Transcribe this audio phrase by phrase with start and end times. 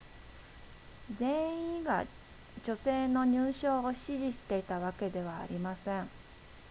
[1.19, 2.07] 全員が
[2.63, 6.09] 女性の入賞を支持していたわけではありません